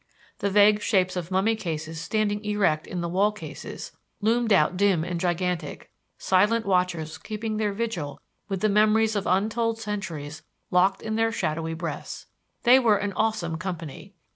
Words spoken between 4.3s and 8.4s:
out dim and gigantic, silent watchers keeping their vigil